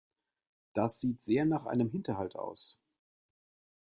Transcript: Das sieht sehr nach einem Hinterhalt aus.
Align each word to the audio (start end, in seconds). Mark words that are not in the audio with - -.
Das 0.73 0.99
sieht 0.99 1.21
sehr 1.21 1.45
nach 1.45 1.67
einem 1.67 1.91
Hinterhalt 1.91 2.33
aus. 2.35 2.79